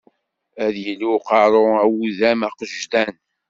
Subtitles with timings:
[0.65, 3.13] Ad yili uqerru awudam agejdan.